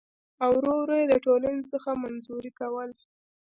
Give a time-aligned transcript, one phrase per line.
[0.43, 2.89] او ور ور يې د ټـولنـې څـخـه منـزوي کـول.